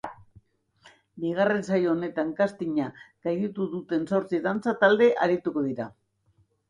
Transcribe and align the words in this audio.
Bigarren 1.25 1.61
saio 1.67 1.91
honetan 1.91 2.31
castinga 2.41 2.87
gainditu 3.27 3.67
duten 3.75 4.09
zotzi 4.15 4.41
dantza 4.47 4.75
talde 4.85 5.11
arituko 5.27 5.65
dira. 5.71 5.87